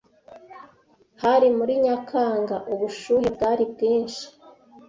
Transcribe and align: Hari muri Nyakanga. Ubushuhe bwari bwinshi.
Hari 1.23 1.47
muri 1.57 1.73
Nyakanga. 1.83 2.55
Ubushuhe 2.73 3.25
bwari 3.35 3.63
bwinshi. 3.71 4.25